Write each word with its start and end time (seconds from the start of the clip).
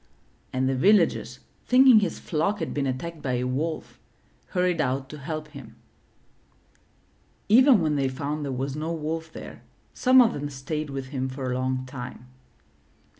''and 0.51 0.67
the 0.67 0.73
villagers, 0.75 1.41
thinking 1.67 1.99
his 1.99 2.17
flock 2.17 2.57
had 2.57 2.73
been 2.73 2.87
attacked 2.87 3.21
by 3.21 3.33
a 3.33 3.43
wolf, 3.43 3.99
hurried 4.47 4.81
out 4.81 5.07
to 5.07 5.19
help 5.19 5.49
him. 5.49 5.75
Even 7.49 7.79
when 7.81 7.97
they 7.97 8.09
found 8.09 8.43
there 8.43 8.51
was 8.51 8.75
no 8.75 8.91
wolf 8.91 9.31
there, 9.31 9.61
some 9.93 10.19
of 10.19 10.33
them 10.33 10.49
stayed 10.49 10.89
with 10.89 11.09
him 11.09 11.29
for 11.29 11.51
a 11.51 11.55
long 11.55 11.85
time. 11.85 12.25